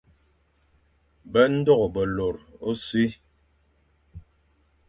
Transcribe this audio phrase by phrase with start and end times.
[1.31, 2.35] Be ndôghe lôr
[2.69, 3.05] ôsṽi,